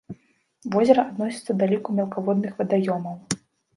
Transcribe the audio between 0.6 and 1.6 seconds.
Возера адносіцца